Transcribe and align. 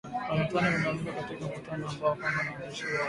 Valentine 0.29 0.69
Rugwabiza 0.69 1.13
katika 1.13 1.45
mkutano 1.45 1.85
wake 1.87 2.03
wa 2.05 2.15
kwanza 2.15 2.43
na 2.43 2.51
waandishi 2.51 2.83
wa 2.85 2.89
habari 2.89 2.99